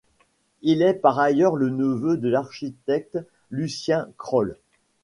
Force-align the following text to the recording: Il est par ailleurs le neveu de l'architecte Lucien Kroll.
Il 0.63 0.81
est 0.81 0.95
par 0.95 1.19
ailleurs 1.19 1.55
le 1.55 1.69
neveu 1.69 2.17
de 2.17 2.27
l'architecte 2.27 3.19
Lucien 3.51 4.07
Kroll. 4.17 4.57